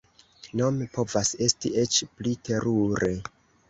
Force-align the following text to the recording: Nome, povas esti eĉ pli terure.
Nome, 0.61 0.87
povas 0.95 1.31
esti 1.51 1.75
eĉ 1.85 2.03
pli 2.17 2.37
terure. 2.51 3.17